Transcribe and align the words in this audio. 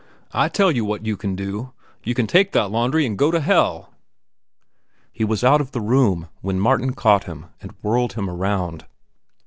I 0.31 0.49
tell 0.49 0.71
you 0.71 0.83
what 0.83 1.05
you 1.05 1.15
can 1.15 1.35
do. 1.35 1.73
You 2.03 2.15
can 2.15 2.25
take 2.25 2.53
that 2.53 2.71
laundry 2.71 3.05
an' 3.05 3.15
go 3.17 3.29
to 3.29 3.39
hell." 3.39 3.93
He 5.11 5.23
was 5.23 5.43
out 5.43 5.61
of 5.61 5.73
the 5.73 5.79
room 5.79 6.27
when 6.41 6.59
Martin 6.59 6.95
caught 6.95 7.25
him 7.25 7.45
and 7.61 7.75
whirled 7.83 8.13
him 8.13 8.27
around. 8.27 8.87